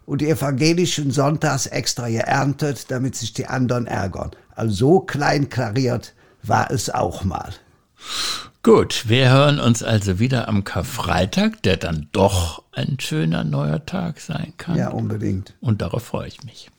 Und 0.07 0.23
die 0.23 0.31
evangelischen 0.31 1.11
Sonntags 1.11 1.67
extra 1.67 2.09
geerntet, 2.09 2.91
damit 2.91 3.17
sich 3.17 3.35
die 3.35 3.47
anderen 3.47 3.87
ärgern. 3.87 4.31
Also 4.55 4.75
so 4.75 5.01
klein 5.01 5.51
klariert 5.51 6.15
war 6.43 6.71
es 6.71 6.89
auch 6.89 7.25
mal. 7.25 7.53
Gut, 8.63 9.09
wir 9.09 9.31
hören 9.31 9.61
uns 9.61 9.83
also 9.83 10.19
wieder 10.19 10.49
am 10.49 10.65
Karfreitag, 10.65 11.63
der 11.65 11.77
dann 11.77 12.09
doch 12.13 12.63
ein 12.73 12.97
schöner 12.99 13.45
neuer 13.45 13.85
Tag 13.85 14.21
sein 14.21 14.55
kann. 14.57 14.77
Ja, 14.77 14.89
unbedingt. 14.89 15.53
Und 15.61 15.83
darauf 15.83 16.05
freue 16.05 16.29
ich 16.29 16.43
mich. 16.45 16.71